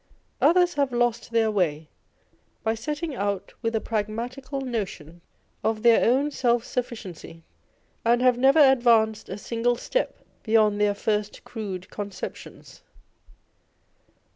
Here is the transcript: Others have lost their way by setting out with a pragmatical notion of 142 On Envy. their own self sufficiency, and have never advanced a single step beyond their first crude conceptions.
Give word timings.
Others 0.41 0.73
have 0.73 0.91
lost 0.91 1.29
their 1.29 1.51
way 1.51 1.87
by 2.63 2.73
setting 2.73 3.13
out 3.13 3.53
with 3.61 3.75
a 3.75 3.79
pragmatical 3.79 4.59
notion 4.61 5.21
of 5.63 5.77
142 5.77 5.77
On 5.77 5.77
Envy. 5.77 5.81
their 5.83 6.11
own 6.23 6.31
self 6.31 6.65
sufficiency, 6.65 7.43
and 8.03 8.19
have 8.19 8.35
never 8.39 8.57
advanced 8.61 9.29
a 9.29 9.37
single 9.37 9.75
step 9.75 10.17
beyond 10.41 10.81
their 10.81 10.95
first 10.95 11.43
crude 11.43 11.91
conceptions. 11.91 12.81